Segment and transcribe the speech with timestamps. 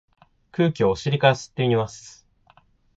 [0.51, 2.27] 空気をお尻から吸ってみます。